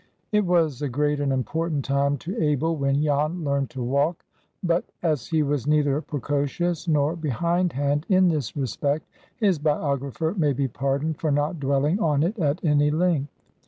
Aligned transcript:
IT 0.31 0.43
was 0.47 0.81
a 0.81 0.89
great 0.89 1.19
and 1.19 1.31
important 1.31 1.85
time 1.85 2.17
to 2.17 2.35
Abel 2.43 2.75
when 2.75 3.03
Jan 3.03 3.43
learned 3.43 3.69
to 3.69 3.83
walk; 3.83 4.25
but, 4.63 4.83
as 5.03 5.27
he 5.27 5.43
was 5.43 5.67
neither 5.67 6.01
precocious 6.01 6.87
nor 6.87 7.15
behindhand 7.15 8.07
in 8.09 8.27
this 8.29 8.57
respect, 8.57 9.05
his 9.37 9.59
biographer 9.59 10.33
may 10.35 10.53
be 10.53 10.67
pardoned 10.67 11.19
for 11.19 11.29
not 11.29 11.59
dwelling 11.59 11.99
on 11.99 12.23
it 12.23 12.39
at 12.39 12.65
any 12.65 12.89
length. 12.89 13.29